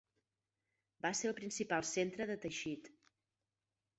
[1.05, 2.89] Va ser el principal centre de teixit.